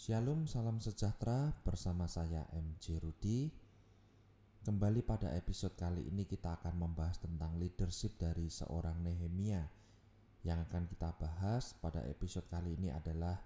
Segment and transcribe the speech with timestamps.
[0.00, 3.52] Shalom, salam sejahtera bersama saya MJ Rudi.
[4.64, 9.60] Kembali pada episode kali ini kita akan membahas tentang leadership dari seorang Nehemia.
[10.40, 13.44] Yang akan kita bahas pada episode kali ini adalah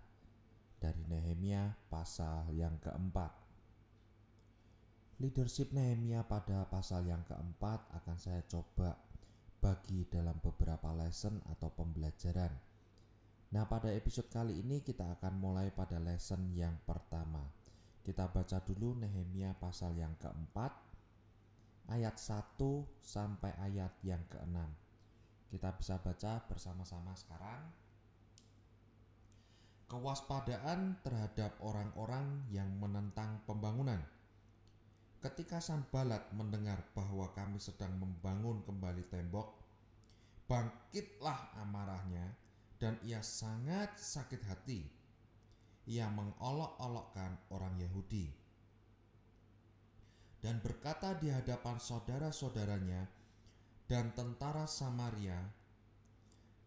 [0.78, 3.34] dari Nehemia pasal yang keempat.
[5.26, 8.94] Leadership Nehemia pada pasal yang keempat akan saya coba
[9.58, 12.73] bagi dalam beberapa lesson atau pembelajaran
[13.54, 17.38] Nah, pada episode kali ini kita akan mulai pada lesson yang pertama.
[18.02, 20.74] Kita baca dulu Nehemia pasal yang keempat,
[21.86, 22.58] ayat 1
[22.98, 24.74] sampai ayat yang keenam.
[25.54, 27.62] Kita bisa baca bersama-sama sekarang.
[29.86, 34.02] Kewaspadaan terhadap orang-orang yang menentang pembangunan.
[35.22, 39.54] Ketika Sanbalat mendengar bahwa kami sedang membangun kembali tembok,
[40.50, 42.43] bangkitlah amarahnya
[42.78, 44.80] dan ia sangat sakit hati.
[45.84, 48.44] Ia mengolok-olokkan orang Yahudi
[50.44, 53.08] dan berkata di hadapan saudara-saudaranya
[53.88, 55.40] dan tentara Samaria,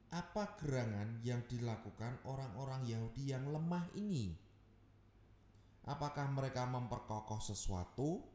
[0.10, 4.34] "Apa gerangan yang dilakukan orang-orang Yahudi yang lemah ini?
[5.86, 8.26] Apakah mereka memperkokoh sesuatu?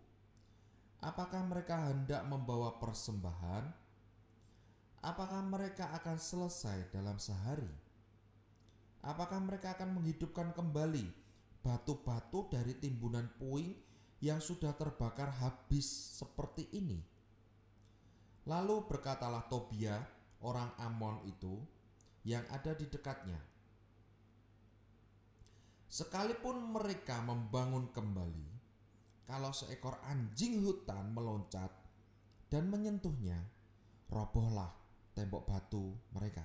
[1.03, 3.82] Apakah mereka hendak membawa persembahan?"
[5.03, 7.67] Apakah mereka akan selesai dalam sehari?
[9.03, 11.11] Apakah mereka akan menghidupkan kembali
[11.59, 13.75] batu-batu dari timbunan puing
[14.23, 15.91] yang sudah terbakar habis
[16.23, 17.03] seperti ini?
[18.47, 19.99] Lalu berkatalah Tobia,
[20.39, 21.59] orang Amon itu,
[22.23, 23.43] yang ada di dekatnya.
[25.91, 28.49] Sekalipun mereka membangun kembali,
[29.27, 31.75] kalau seekor anjing hutan meloncat
[32.47, 33.43] dan menyentuhnya,
[34.07, 34.82] robohlah
[35.13, 36.45] tembok batu mereka.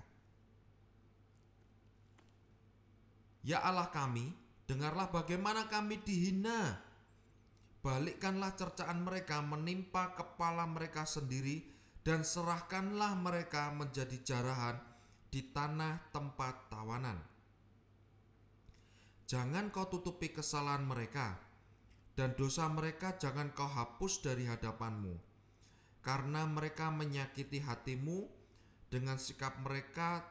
[3.47, 4.35] Ya Allah kami,
[4.67, 6.83] dengarlah bagaimana kami dihina.
[7.79, 11.63] Balikkanlah cercaan mereka menimpa kepala mereka sendiri
[12.03, 14.75] dan serahkanlah mereka menjadi jarahan
[15.31, 17.19] di tanah tempat tawanan.
[19.27, 21.39] Jangan kau tutupi kesalahan mereka
[22.15, 25.15] dan dosa mereka jangan kau hapus dari hadapanmu
[25.99, 28.36] karena mereka menyakiti hatimu
[28.87, 30.23] dengan sikap mereka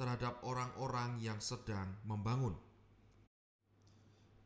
[0.00, 2.56] terhadap orang-orang yang sedang membangun.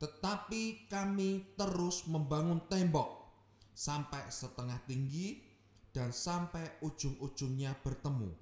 [0.03, 3.31] Tetapi kami terus membangun tembok
[3.71, 5.43] sampai setengah tinggi
[5.95, 8.35] dan sampai ujung-ujungnya bertemu,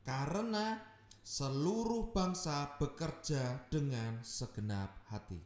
[0.00, 0.80] karena
[1.20, 5.36] seluruh bangsa bekerja dengan segenap hati.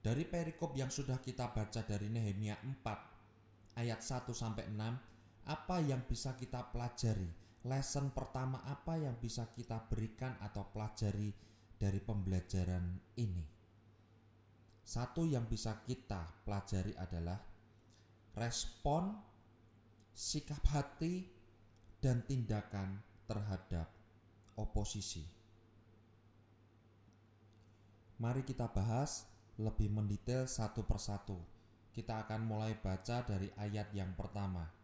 [0.00, 5.17] Dari perikop yang sudah kita baca dari Nehemia 4 ayat 1 sampai 6
[5.48, 7.32] apa yang bisa kita pelajari?
[7.64, 11.32] Lesson pertama apa yang bisa kita berikan atau pelajari
[11.80, 13.48] dari pembelajaran ini?
[14.84, 17.40] Satu yang bisa kita pelajari adalah
[18.36, 19.16] respon,
[20.12, 21.24] sikap hati,
[21.98, 23.88] dan tindakan terhadap
[24.60, 25.24] oposisi.
[28.20, 29.24] Mari kita bahas
[29.56, 31.40] lebih mendetail satu persatu.
[31.92, 34.77] Kita akan mulai baca dari ayat yang pertama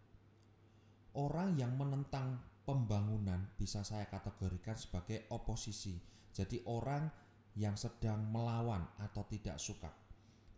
[1.14, 6.00] orang yang menentang pembangunan bisa saya kategorikan sebagai oposisi.
[6.34, 7.06] Jadi orang
[7.54, 9.90] yang sedang melawan atau tidak suka.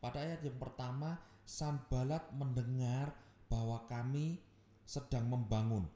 [0.00, 3.14] Pada ayat yang pertama, Sanbalat mendengar
[3.46, 4.42] bahwa kami
[4.82, 5.86] sedang membangun.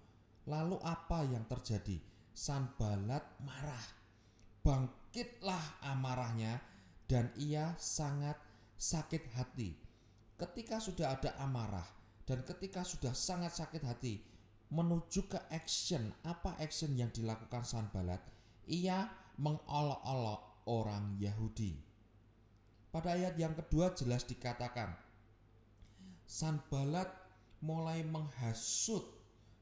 [0.46, 1.98] Lalu apa yang terjadi?
[2.30, 3.86] Sanbalat marah.
[4.62, 6.62] Bangkitlah amarahnya
[7.10, 8.38] dan ia sangat
[8.78, 9.74] sakit hati.
[10.38, 11.86] Ketika sudah ada amarah
[12.22, 14.22] dan ketika sudah sangat sakit hati,
[14.70, 16.14] menuju ke action.
[16.22, 18.22] Apa action yang dilakukan Sanbalat?
[18.70, 21.74] Ia mengolok-olok orang Yahudi.
[22.90, 24.94] Pada ayat yang kedua jelas dikatakan,
[26.26, 27.10] Sanbalat
[27.62, 29.02] mulai menghasut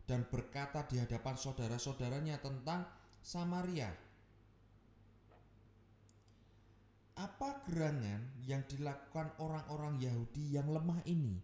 [0.08, 2.88] dan berkata di hadapan saudara-saudaranya tentang
[3.20, 3.92] Samaria.
[7.18, 11.36] Apa gerangan yang dilakukan orang-orang Yahudi yang lemah ini?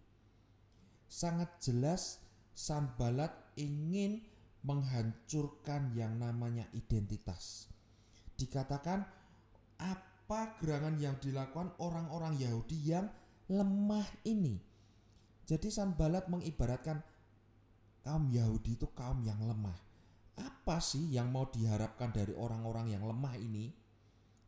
[1.05, 2.25] Sangat jelas
[2.55, 4.23] Sanbalat ingin
[4.65, 7.69] menghancurkan yang namanya identitas.
[8.35, 9.05] Dikatakan
[9.77, 13.07] apa gerangan yang dilakukan orang-orang Yahudi yang
[13.53, 14.57] lemah ini.
[15.45, 17.05] Jadi Sanbalat mengibaratkan
[18.01, 19.77] kaum Yahudi itu kaum yang lemah.
[20.41, 23.69] Apa sih yang mau diharapkan dari orang-orang yang lemah ini?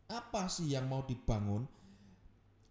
[0.09, 1.69] Apa sih yang mau dibangun?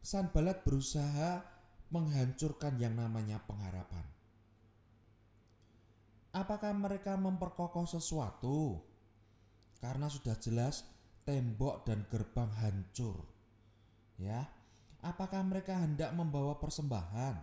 [0.02, 1.46] Sanbalat berusaha
[1.94, 4.15] menghancurkan yang namanya pengharapan.
[6.36, 8.84] Apakah mereka memperkokoh sesuatu?
[9.80, 10.84] Karena sudah jelas
[11.24, 13.24] tembok dan gerbang hancur.
[14.20, 14.44] Ya.
[15.00, 17.40] Apakah mereka hendak membawa persembahan?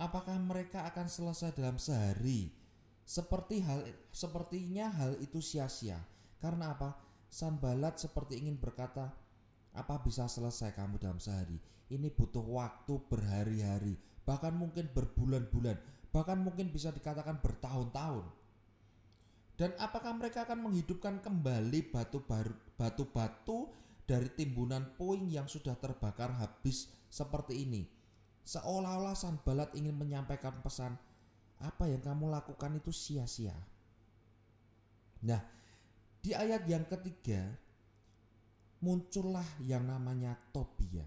[0.00, 2.48] Apakah mereka akan selesai dalam sehari?
[3.04, 6.00] Seperti hal sepertinya hal itu sia-sia.
[6.40, 6.96] Karena apa?
[7.28, 9.12] Sanbalat seperti ingin berkata,
[9.72, 11.60] apa bisa selesai kamu dalam sehari?
[11.92, 15.76] Ini butuh waktu berhari-hari, bahkan mungkin berbulan-bulan,
[16.12, 18.28] bahkan mungkin bisa dikatakan bertahun-tahun.
[19.56, 21.92] Dan apakah mereka akan menghidupkan kembali
[22.76, 23.72] batu-batu
[24.04, 27.88] dari timbunan puing yang sudah terbakar habis seperti ini?
[28.44, 30.98] Seolah-olah Sanbalat ingin menyampaikan pesan,
[31.62, 33.54] apa yang kamu lakukan itu sia-sia.
[35.22, 35.40] Nah,
[36.18, 37.46] di ayat yang ketiga
[38.82, 41.06] muncullah yang namanya Tobia.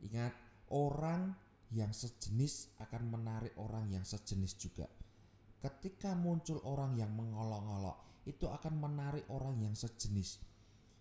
[0.00, 0.32] Ingat,
[0.72, 1.36] orang
[1.74, 4.86] yang sejenis akan menarik orang yang sejenis juga.
[5.58, 10.42] Ketika muncul orang yang mengolok-olok, itu akan menarik orang yang sejenis.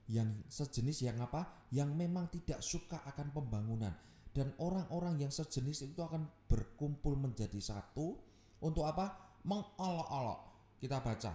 [0.10, 1.70] Yang sejenis yang apa?
[1.74, 3.94] Yang memang tidak suka akan pembangunan,
[4.34, 8.18] dan orang-orang yang sejenis itu akan berkumpul menjadi satu
[8.62, 9.38] untuk apa?
[9.46, 10.40] Mengolok-olok.
[10.82, 11.34] Kita baca.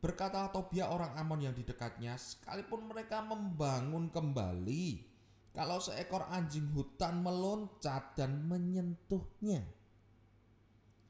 [0.00, 5.09] Berkata Tobia orang Amon yang di dekatnya, sekalipun mereka membangun kembali,
[5.50, 9.66] kalau seekor anjing hutan meloncat dan menyentuhnya,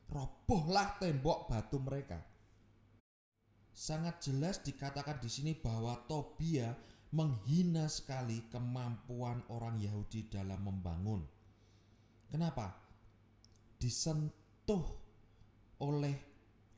[0.09, 2.25] robohlah tembok batu mereka.
[3.71, 6.73] Sangat jelas dikatakan di sini bahwa Tobia
[7.13, 11.21] menghina sekali kemampuan orang Yahudi dalam membangun.
[12.31, 12.77] Kenapa?
[13.81, 14.85] Disentuh
[15.81, 16.17] oleh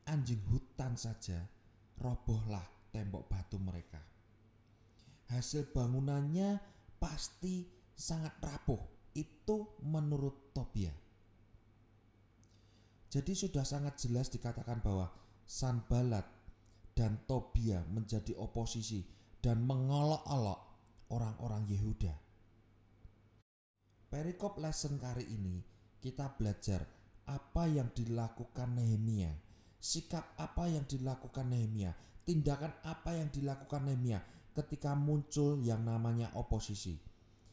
[0.07, 1.43] anjing hutan saja,
[1.99, 4.01] robohlah tembok batu mereka.
[5.31, 6.61] Hasil bangunannya
[7.03, 8.79] pasti sangat rapuh.
[9.19, 10.95] Itu menurut Tobia.
[13.11, 15.11] Jadi sudah sangat jelas dikatakan bahwa
[15.45, 16.25] Sanbalat
[16.95, 19.05] dan Tobia menjadi oposisi
[19.43, 20.61] dan mengolok-olok
[21.11, 22.15] orang-orang Yehuda.
[24.09, 25.61] Perikop lesson kali ini
[26.01, 26.87] kita belajar
[27.29, 29.29] apa yang dilakukan Nehemia,
[29.77, 31.93] sikap apa yang dilakukan Nehemia,
[32.25, 34.21] tindakan apa yang dilakukan Nehemia
[34.53, 37.01] ketika muncul yang namanya oposisi.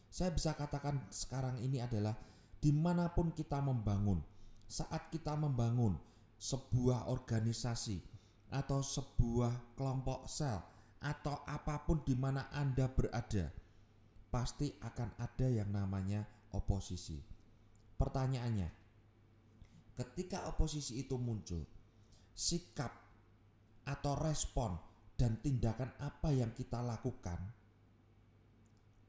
[0.09, 2.17] Saya bisa katakan sekarang ini adalah
[2.59, 4.19] di mana pun kita membangun,
[4.67, 5.95] saat kita membangun
[6.35, 8.03] sebuah organisasi
[8.49, 10.59] atau sebuah kelompok sel
[10.99, 13.47] atau apa pun di mana Anda berada,
[14.27, 17.21] pasti akan ada yang namanya oposisi.
[17.95, 18.69] Pertanyaannya,
[19.95, 21.63] ketika oposisi itu muncul,
[22.35, 22.91] sikap
[23.87, 24.88] atau respon
[25.19, 27.43] dan tindakan apa yang kita lakukan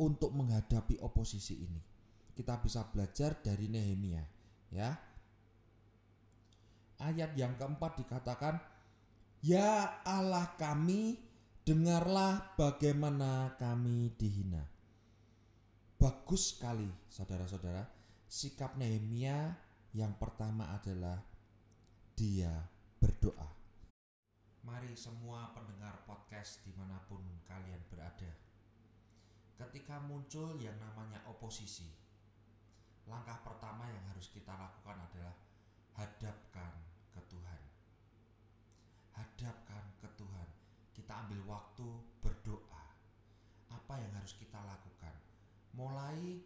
[0.02, 1.78] untuk menghadapi oposisi ini?
[2.34, 4.24] Kita bisa belajar dari Nehemia,
[4.74, 4.90] ya.
[6.98, 8.58] Ayat yang keempat dikatakan,
[9.46, 11.30] "Ya Allah kami,
[11.70, 14.64] Dengarlah bagaimana kami dihina.
[16.00, 17.84] Bagus sekali, saudara-saudara.
[18.26, 19.54] Sikap Nehemia
[19.92, 21.20] yang pertama adalah
[22.16, 22.50] dia
[22.98, 23.59] berdoa.
[24.60, 28.28] Mari semua pendengar podcast di mana pun kalian berada.
[29.56, 31.88] Ketika muncul yang namanya oposisi,
[33.08, 35.32] langkah pertama yang harus kita lakukan adalah
[35.96, 36.72] hadapkan
[37.08, 37.60] ke Tuhan.
[39.16, 40.48] Hadapkan ke Tuhan
[40.92, 41.88] kita ambil waktu
[42.20, 42.84] berdoa.
[43.72, 45.16] Apa yang harus kita lakukan?
[45.72, 46.44] Mulai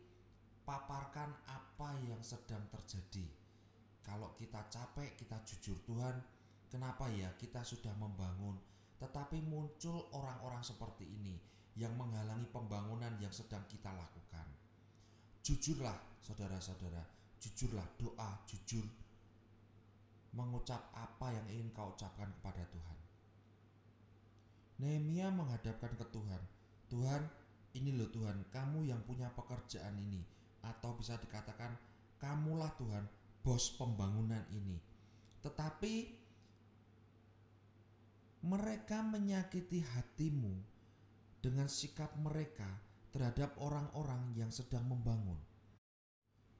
[0.62, 3.26] paparkan apa yang sedang terjadi.
[4.06, 6.16] Kalau kita capek, kita jujur Tuhan,
[6.70, 8.56] kenapa ya kita sudah membangun,
[9.00, 11.36] tetapi muncul orang-orang seperti ini
[11.74, 14.46] yang menghalangi pembangunan yang sedang kita lakukan.
[15.44, 17.02] Jujurlah, saudara-saudara,
[17.42, 18.86] jujurlah doa, jujur
[20.34, 22.98] mengucap apa yang ingin kau ucapkan kepada Tuhan.
[24.82, 26.42] Nehemia menghadapkan ke Tuhan.
[26.90, 27.22] Tuhan,
[27.78, 30.26] ini loh Tuhan, kamu yang punya pekerjaan ini.
[30.66, 31.78] Atau bisa dikatakan,
[32.18, 33.06] kamulah Tuhan,
[33.46, 34.82] bos pembangunan ini.
[35.38, 36.23] Tetapi
[38.44, 40.52] mereka menyakiti hatimu
[41.40, 42.68] dengan sikap mereka
[43.08, 45.40] terhadap orang-orang yang sedang membangun.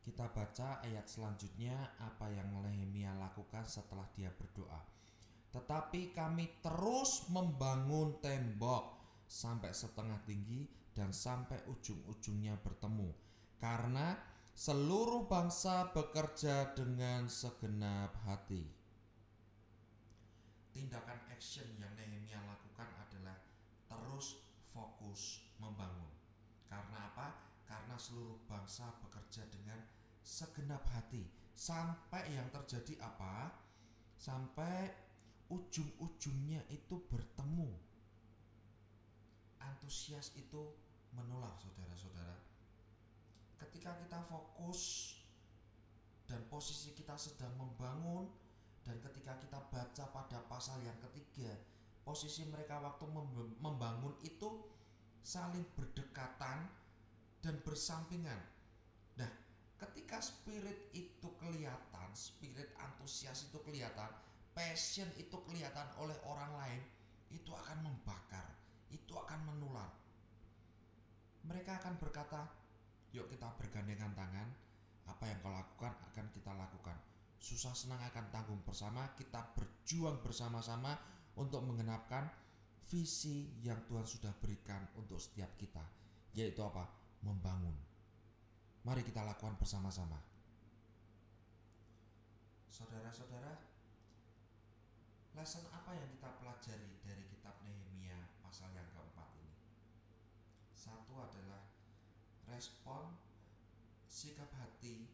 [0.01, 4.95] Kita baca ayat selanjutnya apa yang Nehemia lakukan setelah dia berdoa
[5.55, 8.99] tetapi kami terus membangun tembok
[9.31, 13.15] sampai setengah tinggi dan sampai ujung-ujungnya bertemu.
[13.63, 14.19] Karena
[14.51, 18.67] seluruh bangsa bekerja dengan segenap hati.
[20.75, 23.39] Tindakan action yang Nehemia lakukan adalah
[23.87, 24.43] terus
[24.75, 26.11] fokus membangun.
[26.67, 27.39] Karena apa?
[27.63, 29.79] Karena seluruh bangsa bekerja dengan
[30.27, 31.31] segenap hati.
[31.55, 33.55] Sampai yang terjadi apa?
[34.19, 34.91] Sampai
[35.47, 37.95] ujung-ujungnya itu bertemu.
[39.65, 40.77] antusias itu
[41.13, 42.37] menular saudara-saudara.
[43.61, 45.13] Ketika kita fokus
[46.25, 48.29] dan posisi kita sedang membangun
[48.85, 51.51] dan ketika kita baca pada pasal yang ketiga,
[52.05, 53.09] posisi mereka waktu
[53.59, 54.65] membangun itu
[55.25, 56.69] saling berdekatan
[57.41, 58.37] dan bersampingan.
[59.17, 59.31] Nah,
[59.81, 64.13] ketika spirit itu kelihatan, spirit antusias itu kelihatan,
[64.53, 66.83] passion itu kelihatan oleh orang lain,
[67.33, 68.53] itu akan membakar,
[68.93, 69.89] itu akan menular.
[71.45, 72.49] Mereka akan berkata,
[73.17, 74.49] "Yuk kita bergandengan tangan,
[75.05, 76.97] apa yang kau lakukan akan kita lakukan.
[77.45, 80.97] Susah senang akan tanggung bersama, kita berjuang bersama-sama
[81.37, 82.25] untuk mengenapkan
[82.89, 85.85] visi yang Tuhan sudah berikan untuk setiap kita,
[86.33, 86.89] yaitu apa?
[87.21, 87.77] Membangun.
[88.89, 90.17] Mari kita lakukan bersama-sama.
[92.73, 93.61] Saudara-saudara,
[95.37, 99.53] lesson apa yang kita pelajari dari kitab Nehemia pasal yang keempat ini?
[100.73, 101.61] Satu adalah
[102.49, 103.21] respon
[104.09, 105.13] sikap hati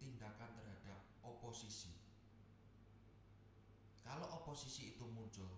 [0.00, 0.83] tindakan terhadap
[1.24, 1.92] oposisi.
[4.04, 5.48] Kalau oposisi itu muncul,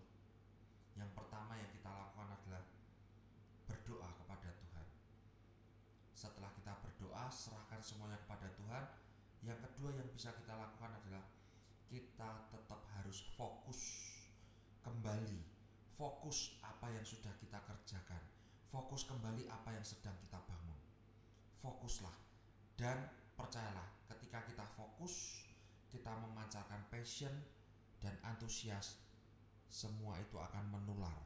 [0.94, 2.64] yang pertama yang kita lakukan adalah
[3.66, 4.86] berdoa kepada Tuhan.
[6.14, 8.84] Setelah kita berdoa, serahkan semuanya kepada Tuhan.
[9.44, 11.26] Yang kedua yang bisa kita lakukan adalah
[11.86, 13.80] kita tetap harus fokus
[14.82, 15.42] kembali,
[15.94, 18.22] fokus apa yang sudah kita kerjakan,
[18.70, 20.80] fokus kembali apa yang sedang kita bangun.
[21.62, 22.14] Fokuslah
[22.76, 23.06] dan
[23.38, 25.45] percayalah, ketika kita fokus,
[25.96, 27.32] kita memancarkan passion
[28.04, 29.00] dan antusias,
[29.72, 31.16] semua itu akan menular.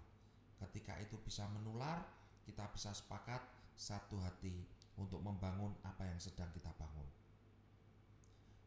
[0.63, 2.07] Ketika itu bisa menular,
[2.47, 3.43] kita bisa sepakat
[3.75, 4.63] satu hati
[4.95, 7.09] untuk membangun apa yang sedang kita bangun.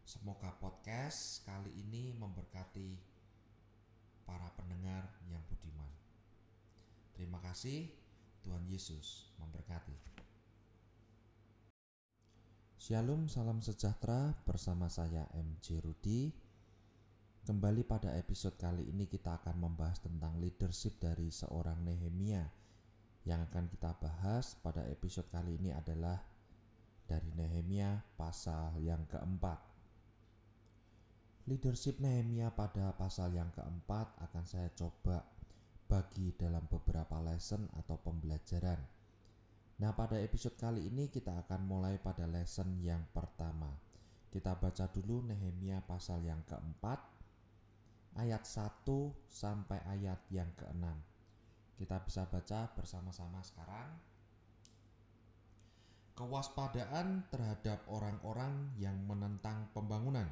[0.04, 3.00] Semoga podcast kali ini memberkati
[4.28, 5.88] para pendengar yang budiman.
[7.16, 7.88] Terima kasih,
[8.44, 10.13] Tuhan Yesus memberkati.
[12.84, 16.36] Shalom, salam sejahtera bersama saya MJ Rudi.
[17.48, 22.44] Kembali pada episode kali ini kita akan membahas tentang leadership dari seorang Nehemia.
[23.24, 26.28] Yang akan kita bahas pada episode kali ini adalah
[27.08, 29.64] dari Nehemia pasal yang keempat.
[31.48, 35.24] Leadership Nehemia pada pasal yang keempat akan saya coba
[35.88, 39.03] bagi dalam beberapa lesson atau pembelajaran
[39.82, 43.74] Nah, pada episode kali ini kita akan mulai pada lesson yang pertama.
[44.30, 47.02] Kita baca dulu Nehemia pasal yang keempat,
[48.22, 48.86] ayat 1
[49.26, 51.02] sampai ayat yang keenam.
[51.74, 53.90] Kita bisa baca bersama-sama sekarang.
[56.14, 60.30] Kewaspadaan terhadap orang-orang yang menentang pembangunan.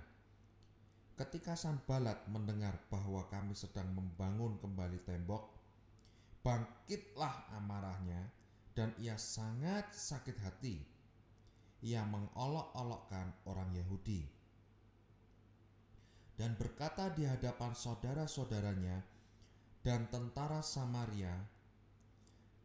[1.17, 5.49] Ketika Sanbalat mendengar bahwa kami sedang membangun kembali tembok,
[6.45, 8.40] bangkitlah amarahnya
[8.81, 10.81] dan ia sangat sakit hati.
[11.85, 14.41] Ia mengolok-olokkan orang Yahudi
[16.41, 19.05] dan berkata di hadapan saudara-saudaranya
[19.85, 21.37] dan tentara Samaria,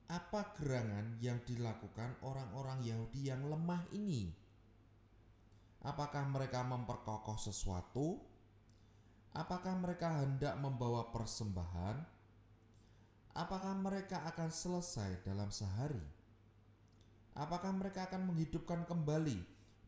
[0.08, 4.32] "Apa gerangan yang dilakukan orang-orang Yahudi yang lemah ini?
[5.84, 8.16] Apakah mereka memperkokoh sesuatu?
[9.36, 12.15] Apakah mereka hendak membawa persembahan?"
[13.36, 16.00] Apakah mereka akan selesai dalam sehari?
[17.36, 19.36] Apakah mereka akan menghidupkan kembali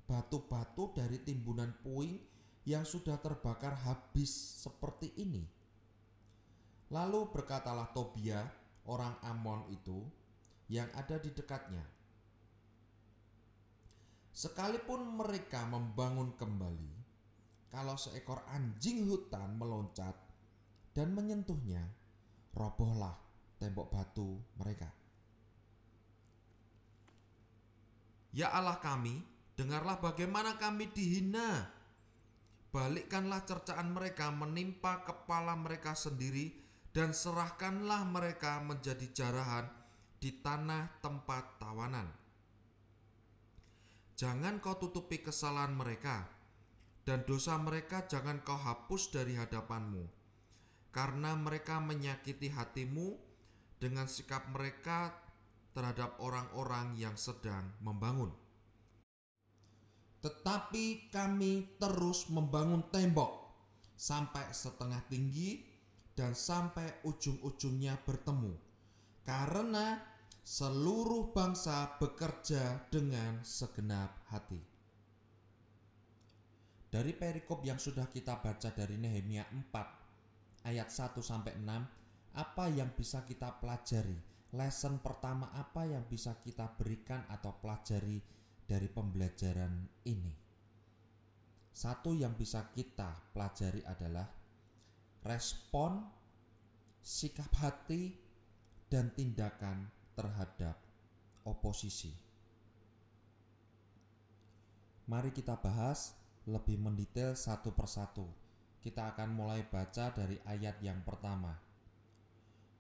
[0.05, 2.21] batu-batu dari timbunan puing
[2.69, 4.29] yang sudah terbakar habis
[4.61, 5.49] seperti ini?
[6.93, 8.45] Lalu berkatalah Tobia,
[8.85, 9.97] orang Amon itu,
[10.69, 11.89] yang ada di dekatnya.
[14.29, 16.93] Sekalipun mereka membangun kembali,
[17.73, 20.13] kalau seekor anjing hutan meloncat
[20.93, 21.81] dan menyentuhnya,
[22.53, 23.28] robohlah
[23.59, 24.89] tembok batu mereka.
[28.31, 29.19] Ya Allah kami,
[29.59, 31.75] dengarlah bagaimana kami dihina.
[32.71, 36.55] Balikkanlah cercaan mereka menimpa kepala mereka sendiri
[36.93, 39.67] dan serahkanlah mereka menjadi jarahan
[40.19, 42.07] di tanah tempat tawanan.
[44.19, 46.27] Jangan kau tutupi kesalahan mereka,
[47.07, 50.05] dan dosa mereka jangan kau hapus dari hadapanmu,
[50.91, 53.28] karena mereka menyakiti hatimu
[53.79, 55.15] dengan sikap mereka
[55.73, 58.35] terhadap orang-orang yang sedang membangun.
[60.19, 63.55] Tetapi kami terus membangun tembok
[63.95, 65.63] sampai setengah tinggi
[66.19, 68.51] dan sampai ujung-ujungnya bertemu,
[69.23, 70.03] karena
[70.43, 74.59] seluruh bangsa bekerja dengan segenap hati.
[76.89, 81.98] Dari perikop yang sudah kita baca dari Nehemia 4 ayat 1 sampai 6
[82.39, 84.15] apa yang bisa kita pelajari,
[84.55, 88.23] lesson pertama apa yang bisa kita berikan atau pelajari
[88.63, 89.75] dari pembelajaran
[90.07, 90.31] ini?
[91.75, 94.31] Satu yang bisa kita pelajari adalah
[95.27, 96.07] respon,
[97.03, 98.15] sikap hati,
[98.87, 100.79] dan tindakan terhadap
[101.43, 102.15] oposisi.
[105.11, 106.15] Mari kita bahas
[106.47, 108.31] lebih mendetail satu persatu.
[108.79, 111.68] Kita akan mulai baca dari ayat yang pertama.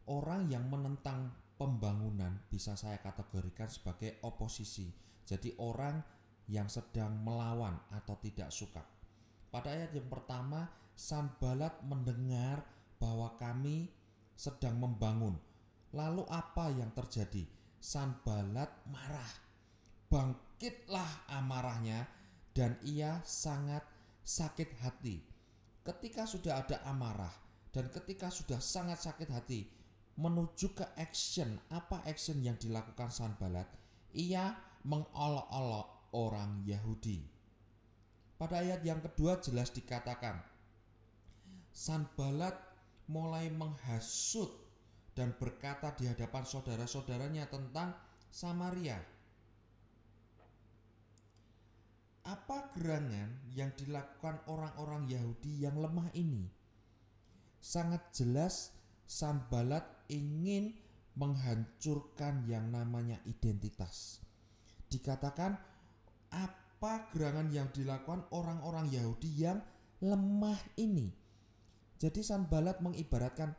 [0.08, 1.28] Orang yang menentang
[1.60, 4.88] pembangunan bisa saya kategorikan sebagai oposisi.
[5.28, 6.00] Jadi orang
[6.48, 8.80] yang sedang melawan atau tidak suka.
[9.52, 10.64] Pada ayat yang pertama,
[10.98, 12.64] Sanbalat mendengar
[12.98, 13.86] bahwa kami
[14.34, 15.38] sedang membangun.
[15.94, 17.46] Lalu apa yang terjadi?
[17.78, 19.32] Sanbalat marah.
[20.10, 22.02] Bangkitlah amarahnya
[22.50, 23.86] dan ia sangat
[24.26, 25.22] sakit hati.
[25.86, 27.30] Ketika sudah ada amarah
[27.70, 29.77] dan ketika sudah sangat sakit hati,
[30.18, 33.70] menuju ke action, apa action yang dilakukan Sanbalat?
[34.18, 34.50] Ia
[34.82, 37.22] mengolok-olok orang Yahudi.
[38.34, 40.42] Pada ayat yang kedua jelas dikatakan,
[41.70, 42.58] Sanbalat
[43.06, 44.50] mulai menghasut
[45.14, 47.94] dan berkata di hadapan saudara-saudaranya tentang
[48.28, 48.98] Samaria
[52.28, 56.44] apa gerangan yang dilakukan orang-orang Yahudi yang lemah ini?
[57.56, 58.76] Sangat jelas
[59.08, 60.76] Sanbalat ingin
[61.16, 64.20] menghancurkan yang namanya identitas.
[64.92, 65.56] Dikatakan
[66.28, 69.64] apa gerangan yang dilakukan orang-orang Yahudi yang
[70.04, 71.08] lemah ini.
[71.96, 73.56] Jadi Sanbalat mengibaratkan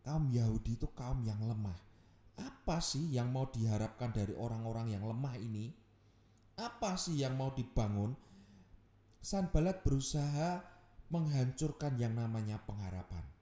[0.00, 1.76] kaum Yahudi itu kaum yang lemah.
[2.40, 5.86] Apa sih yang mau diharapkan dari orang-orang yang lemah ini?
[6.56, 8.16] apa sih yang mau dibangun?
[9.20, 10.64] Sanbalat berusaha
[11.12, 13.35] menghancurkan yang namanya pengharapan.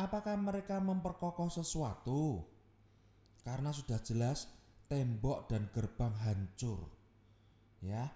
[0.00, 2.40] Apakah mereka memperkokoh sesuatu?
[3.44, 4.48] Karena sudah jelas
[4.88, 6.88] tembok dan gerbang hancur.
[7.84, 8.08] Ya.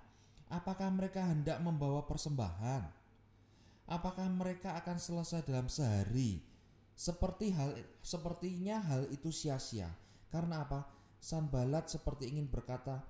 [0.49, 2.89] Apakah mereka hendak membawa persembahan?
[3.85, 6.41] Apakah mereka akan selesai dalam sehari?
[6.97, 9.93] Seperti hal sepertinya hal itu sia-sia.
[10.33, 10.89] Karena apa?
[11.21, 13.05] Sanbalat seperti ingin berkata,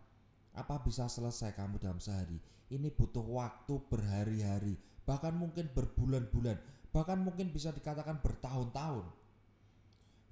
[0.54, 2.38] apa bisa selesai kamu dalam sehari?
[2.70, 4.74] Ini butuh waktu berhari-hari,
[5.06, 6.58] bahkan mungkin berbulan-bulan,
[6.94, 9.02] bahkan mungkin bisa dikatakan bertahun-tahun.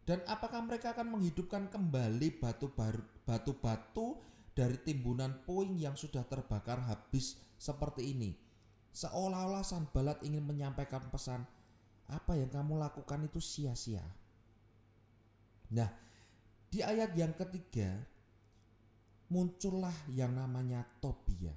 [0.07, 2.38] Dan apakah mereka akan menghidupkan kembali
[3.27, 4.22] batu-batu
[4.55, 8.31] dari timbunan puing yang sudah terbakar habis seperti ini?
[8.94, 11.42] Seolah-olah Sanbalat ingin menyampaikan pesan,
[12.07, 14.05] apa yang kamu lakukan itu sia-sia.
[15.75, 15.90] Nah,
[16.70, 17.90] di ayat yang ketiga
[19.33, 21.57] muncullah yang namanya Tobia.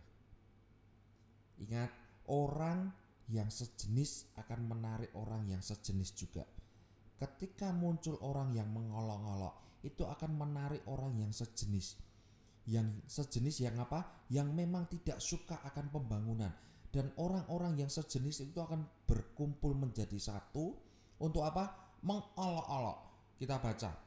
[1.60, 1.92] Ingat,
[2.32, 6.46] orang yang sejenis akan menarik orang yang sejenis juga.
[7.16, 11.98] Ketika muncul orang yang mengolok-olok, itu akan menarik orang yang sejenis.
[12.66, 14.26] Yang sejenis yang apa?
[14.30, 16.54] Yang memang tidak suka akan pembangunan
[16.96, 20.74] dan orang-orang yang sejenis itu akan berkumpul menjadi satu
[21.20, 21.98] untuk apa?
[22.02, 22.98] Mengolok-olok.
[23.36, 24.06] Kita baca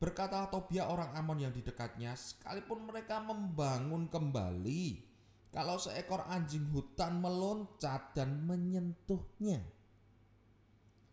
[0.00, 5.09] Berkata Tobia orang Amon yang di dekatnya, sekalipun mereka membangun kembali,
[5.50, 9.58] kalau seekor anjing hutan meloncat dan menyentuhnya,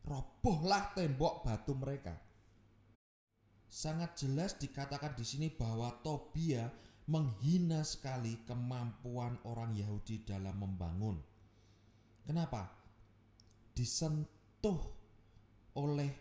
[0.06, 2.14] robohlah tembok batu mereka.
[3.68, 6.70] Sangat jelas dikatakan di sini bahwa Tobia
[7.10, 11.18] menghina sekali kemampuan orang Yahudi dalam membangun.
[12.24, 12.70] Kenapa?
[13.74, 14.82] Disentuh
[15.78, 16.12] oleh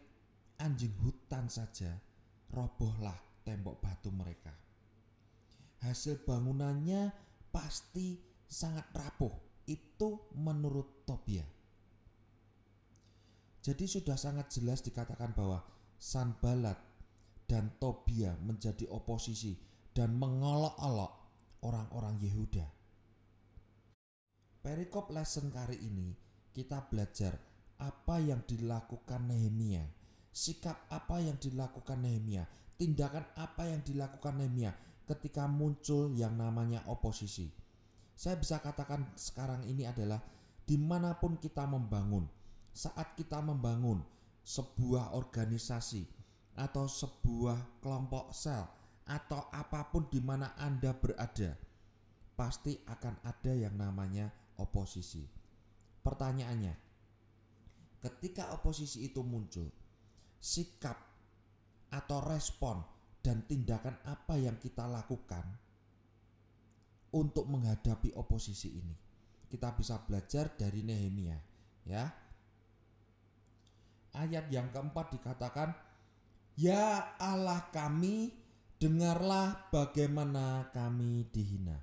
[0.56, 1.92] anjing hutan saja
[2.48, 4.54] robohlah tembok batu mereka.
[5.84, 7.25] Hasil bangunannya
[7.66, 8.14] pasti
[8.46, 9.34] sangat rapuh.
[9.66, 11.42] Itu menurut Tobia.
[13.58, 15.66] Jadi sudah sangat jelas dikatakan bahwa
[15.98, 16.78] Sanbalat
[17.50, 19.58] dan Tobia menjadi oposisi
[19.90, 21.10] dan mengolok-olok
[21.66, 22.66] orang-orang Yehuda.
[24.62, 26.14] Perikop lesson kali ini
[26.54, 27.34] kita belajar
[27.82, 29.82] apa yang dilakukan Nehemia
[30.36, 32.44] sikap apa yang dilakukan Nehemia,
[32.76, 37.48] tindakan apa yang dilakukan Nehemia ketika muncul yang namanya oposisi.
[38.12, 40.18] Saya bisa katakan sekarang ini adalah
[40.66, 42.26] di mana pun kita membangun,
[42.74, 44.02] saat kita membangun
[44.42, 46.02] sebuah organisasi
[46.58, 48.66] atau sebuah kelompok sel
[49.06, 51.54] atau apa pun di mana Anda berada,
[52.34, 54.26] pasti akan ada yang namanya
[54.58, 55.22] oposisi.
[56.02, 56.74] Pertanyaannya,
[58.02, 59.70] ketika oposisi itu muncul,
[60.42, 60.98] sikap
[61.94, 62.95] atau respon
[63.26, 65.42] dan tindakan apa yang kita lakukan
[67.10, 68.94] untuk menghadapi oposisi ini.
[69.50, 71.34] Kita bisa belajar dari Nehemia,
[71.82, 72.06] ya.
[74.14, 75.74] Ayat yang keempat dikatakan
[76.54, 78.30] Ya Allah kami,
[78.78, 81.82] dengarlah bagaimana kami dihina.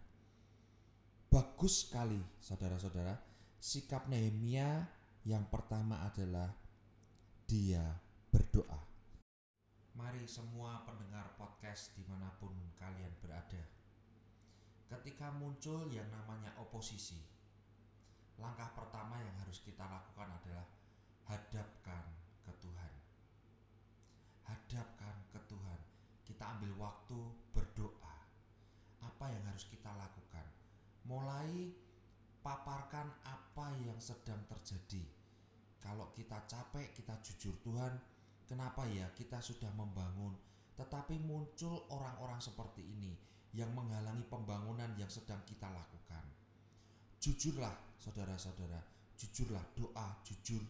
[1.27, 3.19] Bagus sekali, saudara-saudara.
[3.59, 4.87] Sikap Nehemia
[5.27, 6.55] yang pertama adalah
[7.45, 7.83] dia
[8.31, 8.92] berdoa.
[9.93, 12.49] Mari semua pendengar podcast di mana pun
[12.81, 13.61] kalian berada.
[14.89, 17.21] Ketika muncul yang namanya oposisi,
[18.41, 20.65] langkah pertama yang harus kita lakukan adalah
[21.29, 22.09] hadapkan
[22.41, 22.93] ke Tuhan.
[24.49, 25.79] Hadapkan ke Tuhan.
[26.25, 27.19] Kita ambil waktu
[27.53, 28.17] berdoa.
[29.05, 30.49] Apa yang harus kita lakukan?
[31.05, 31.69] Mulai
[32.41, 35.05] paparkan apa yang sedang terjadi.
[35.77, 37.93] Kalau kita capek, kita jujur Tuhan,
[38.53, 40.37] kenapa ya kita sudah membangun,
[40.77, 43.17] tetapi muncul orang-orang seperti ini
[43.57, 46.21] yang menghalangi pembangunan yang sedang kita lakukan.
[47.17, 48.77] Jujurlah, saudara-saudara,
[49.17, 50.61] jujurlah doa, jujur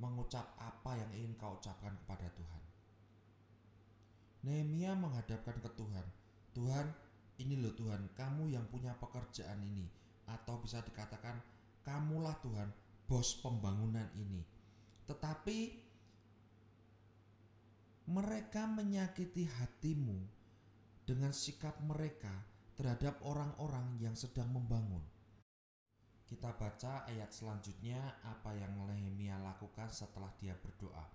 [0.00, 2.62] mengucap apa yang ingin kau ucapkan kepada Tuhan.
[4.48, 6.06] Nehemia menghadapkan ke Tuhan.
[6.56, 6.86] Tuhan,
[7.36, 9.84] ini loh Tuhan, kamu yang punya pekerjaan ini
[10.24, 11.36] atau bisa dikatakan
[11.84, 12.72] kamulah Tuhan
[13.04, 14.40] bos pembangunan ini.
[15.04, 15.89] Tetapi
[18.10, 20.18] mereka menyakiti hatimu
[21.06, 22.34] dengan sikap mereka
[22.74, 25.06] terhadap orang-orang yang sedang membangun.
[26.26, 31.06] Kita baca ayat selanjutnya apa yang Nehemia lakukan setelah dia berdoa.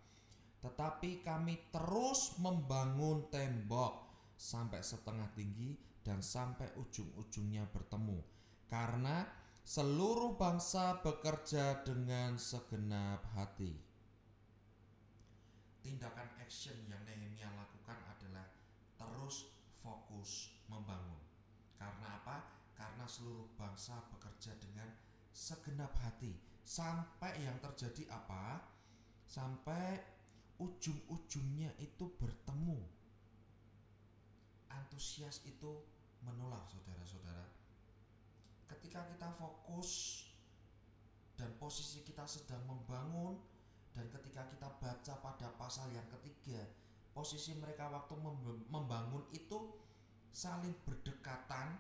[0.64, 4.08] Tetapi kami terus membangun tembok
[4.40, 8.20] sampai setengah tinggi dan sampai ujung-ujungnya bertemu
[8.72, 9.28] karena
[9.66, 13.85] seluruh bangsa bekerja dengan segenap hati.
[15.86, 18.50] Tindakan action yang Nehemia lakukan adalah
[18.98, 19.54] terus
[19.86, 21.22] fokus membangun.
[21.78, 22.42] Karena apa?
[22.74, 24.90] Karena seluruh bangsa bekerja dengan
[25.30, 26.34] segenap hati.
[26.66, 28.66] Sampai yang terjadi apa?
[29.30, 30.02] Sampai
[30.58, 32.82] ujung-ujungnya itu bertemu.
[34.74, 35.86] Antusias itu
[36.26, 37.46] menular saudara-saudara
[38.66, 40.24] ketika kita fokus
[41.36, 43.36] dan posisi kita sedang membangun
[43.96, 46.60] dan ketika kita baca pada pasal yang ketiga
[47.16, 48.14] posisi mereka waktu
[48.68, 49.72] membangun itu
[50.36, 51.80] saling berdekatan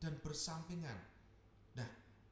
[0.00, 0.96] dan bersampingan
[1.76, 1.88] nah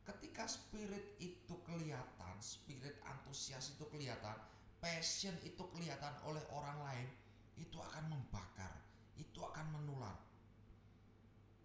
[0.09, 4.35] ketika spirit itu kelihatan spirit antusias itu kelihatan
[4.81, 7.09] passion itu kelihatan oleh orang lain
[7.61, 8.72] itu akan membakar
[9.20, 10.16] itu akan menular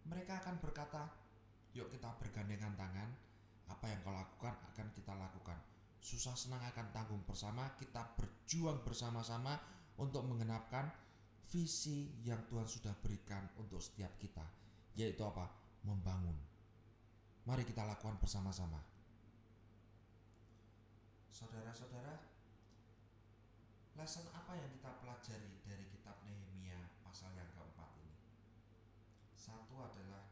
[0.03, 1.07] mereka akan berkata
[1.77, 3.09] Yuk kita bergandengan tangan.
[3.69, 5.61] Apa yang kau lakukan akan kita lakukan.
[5.99, 7.73] Susah senang akan tanggung bersama.
[7.75, 9.57] Kita berjuang bersama-sama
[9.97, 10.87] untuk mengenapkan
[11.47, 14.43] visi yang Tuhan sudah berikan untuk setiap kita.
[14.95, 15.47] Yaitu apa?
[15.83, 16.35] Membangun.
[17.47, 18.83] Mari kita lakukan bersama-sama.
[21.31, 22.17] Saudara-saudara,
[23.95, 28.17] lesson apa yang kita pelajari dari kitab Nehemia pasal yang keempat ini?
[29.37, 30.27] Satu adalah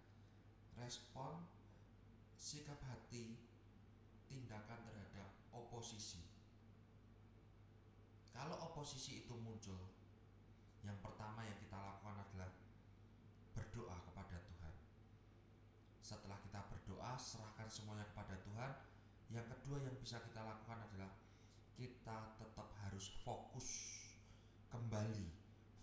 [0.76, 1.46] respon
[2.36, 3.40] sikap hati
[4.28, 4.82] tindakan
[5.76, 6.24] oposisi.
[8.32, 9.76] Kalau oposisi itu muncul,
[10.88, 12.48] yang pertama yang kita lakukan adalah
[13.52, 14.76] berdoa kepada Tuhan.
[16.00, 18.72] Setelah kita berdoa, serahkan semuanya kepada Tuhan.
[19.36, 21.12] Yang kedua yang bisa kita lakukan adalah
[21.76, 23.68] kita tetap harus fokus
[24.72, 25.28] kembali,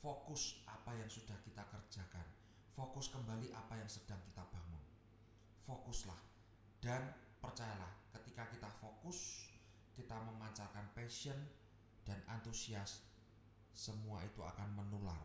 [0.00, 2.24] fokus apa yang sudah kita kerjakan,
[2.72, 4.80] fokus kembali apa yang sedang kita bangun
[5.62, 6.18] fokuslah
[6.82, 9.51] dan percayalah ketika kita fokus
[9.92, 11.36] kita memancarkan passion
[12.02, 13.04] dan antusias
[13.72, 15.20] semua itu akan menular.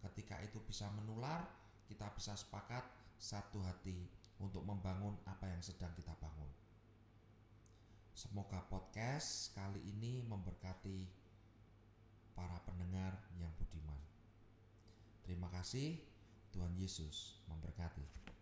[0.00, 1.44] Ketika itu bisa menular
[1.88, 2.84] kita bisa sepakat
[3.20, 4.08] satu hati
[4.40, 6.50] untuk membangun apa yang sedang kita bangun.
[8.14, 11.06] Semoga podcast kali ini memberkati
[12.34, 13.98] para pendengar yang budiman.
[15.22, 15.98] Terima kasih.
[16.54, 18.33] Tuhan Yesus memberkati